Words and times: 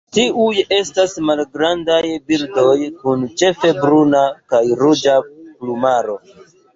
Tiuj 0.17 0.59
estas 0.75 1.11
malgrandaj 1.25 1.99
birdoj 2.31 2.77
kun 3.03 3.25
ĉefe 3.41 3.71
bruna 3.83 4.23
kaj 4.55 4.63
ruĝa 4.81 5.19
plumaro. 5.61 6.17